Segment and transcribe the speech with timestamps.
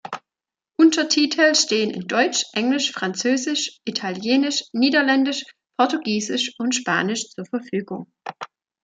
[0.77, 5.43] Untertitel stehen in Deutsch, Englisch, Französisch, Italienisch, Niederländisch,
[5.77, 8.11] Portugiesisch und Spanisch zur Verfügung.